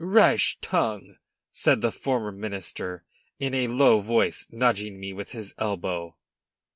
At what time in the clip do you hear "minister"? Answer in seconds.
2.31-3.03